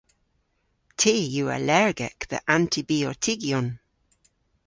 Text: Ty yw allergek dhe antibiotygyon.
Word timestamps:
Ty 0.99 1.15
yw 1.39 1.47
allergek 1.57 2.19
dhe 2.31 2.39
antibiotygyon. 2.57 3.67